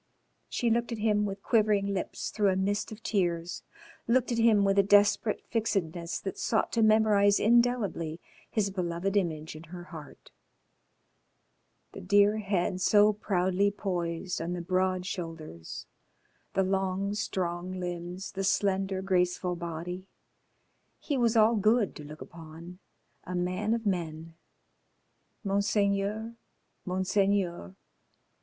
She 0.49 0.71
looked 0.71 0.91
at 0.91 0.97
him 0.97 1.25
with 1.27 1.43
quivering 1.43 1.85
lips 1.85 2.31
through 2.31 2.49
a 2.49 2.55
mist 2.55 2.91
of 2.91 3.03
tears, 3.03 3.61
looked 4.07 4.31
at 4.31 4.39
him 4.39 4.63
with 4.65 4.79
a 4.79 4.81
desperate 4.81 5.43
fixedness 5.51 6.19
that 6.21 6.39
sought 6.39 6.71
to 6.71 6.81
memorise 6.81 7.39
indelibly 7.39 8.19
his 8.49 8.71
beloved 8.71 9.15
image 9.15 9.55
in 9.55 9.65
her 9.65 9.83
heart. 9.83 10.31
The 11.91 12.01
dear 12.01 12.37
head 12.39 12.81
so 12.81 13.13
proudly 13.13 13.69
poised 13.69 14.41
on 14.41 14.53
the 14.53 14.61
broad 14.63 15.05
shoulders, 15.05 15.85
the 16.55 16.63
long 16.63 17.13
strong 17.13 17.71
limbs, 17.79 18.31
the 18.31 18.43
slender, 18.43 19.03
graceful 19.03 19.55
body. 19.55 20.07
He 20.97 21.15
was 21.15 21.37
all 21.37 21.55
good 21.55 21.95
to 21.97 22.03
look 22.03 22.21
upon. 22.21 22.79
A 23.25 23.35
man 23.35 23.75
of 23.75 23.85
men. 23.85 24.33
Monseigneur! 25.43 26.33
Monseigneur! 26.85 27.75